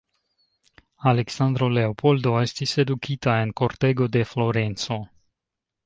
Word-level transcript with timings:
Aleksandro 1.11 1.67
Leopoldo 1.75 2.33
estis 2.47 2.73
edukita 2.85 3.37
en 3.43 3.55
kortego 3.63 4.09
de 4.17 4.25
Florenco. 4.35 5.03